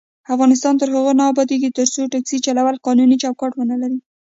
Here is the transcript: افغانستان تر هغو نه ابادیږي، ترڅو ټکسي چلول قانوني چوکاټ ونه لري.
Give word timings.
افغانستان 0.33 0.73
تر 0.81 0.87
هغو 0.95 1.11
نه 1.19 1.23
ابادیږي، 1.31 1.69
ترڅو 1.77 2.01
ټکسي 2.13 2.37
چلول 2.45 2.75
قانوني 2.85 3.15
چوکاټ 3.23 3.51
ونه 3.55 3.75
لري. 3.81 3.99